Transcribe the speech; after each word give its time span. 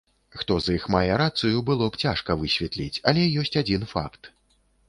Хто 0.37 0.53
з 0.67 0.77
іх 0.77 0.87
мае 0.95 1.13
рацыю, 1.23 1.61
было 1.69 1.91
б 1.97 2.01
цяжка 2.05 2.39
высветліць, 2.41 3.01
але 3.13 3.29
ёсць 3.43 3.55
адзін 3.63 3.89
факт. 3.93 4.21